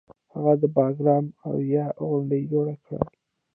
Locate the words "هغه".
0.33-0.53